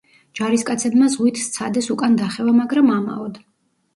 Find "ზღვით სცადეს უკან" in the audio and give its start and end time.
1.15-2.17